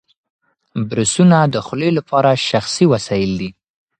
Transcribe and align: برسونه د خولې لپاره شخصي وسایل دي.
برسونه 0.89 1.37
د 1.53 1.55
خولې 1.65 1.89
لپاره 1.97 2.31
شخصي 2.49 2.85
وسایل 2.93 3.31
دي. 3.41 3.49